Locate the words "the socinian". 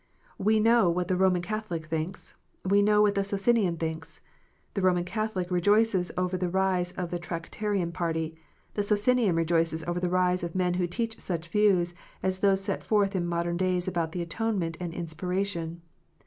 3.13-3.77, 8.73-9.35